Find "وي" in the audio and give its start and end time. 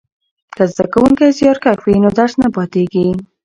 1.83-1.95